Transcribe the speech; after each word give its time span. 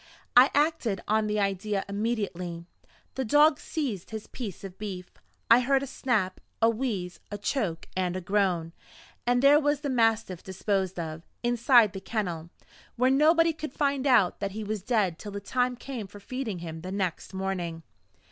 I 0.35 0.49
acted 0.55 0.99
on 1.07 1.27
the 1.27 1.39
idea 1.39 1.85
immediately; 1.87 2.65
the 3.13 3.23
dog 3.23 3.59
seized 3.59 4.09
his 4.09 4.25
piece 4.25 4.63
of 4.63 4.79
beef; 4.79 5.11
I 5.47 5.59
heard 5.59 5.83
a 5.83 5.85
snap, 5.85 6.41
a 6.59 6.71
wheeze, 6.71 7.19
a 7.29 7.37
choke, 7.37 7.87
and 7.95 8.15
a 8.15 8.19
groan 8.21 8.73
and 9.27 9.43
there 9.43 9.59
was 9.59 9.81
the 9.81 9.91
mastiff 9.91 10.41
disposed 10.41 10.99
of, 10.99 11.21
inside 11.43 11.93
the 11.93 12.01
kennel, 12.01 12.49
where 12.95 13.11
nobody 13.11 13.53
could 13.53 13.73
find 13.73 14.07
out 14.07 14.39
that 14.39 14.53
he 14.53 14.63
was 14.63 14.81
dead 14.81 15.19
till 15.19 15.33
the 15.33 15.39
time 15.39 15.75
came 15.75 16.07
for 16.07 16.19
feeding 16.19 16.57
him 16.65 16.81
the 16.81 16.91
next 16.91 17.31
morning. 17.31 17.83